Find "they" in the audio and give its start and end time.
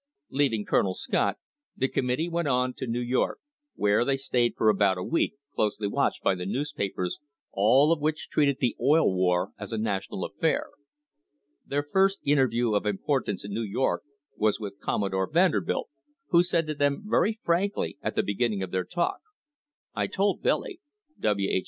4.03-4.17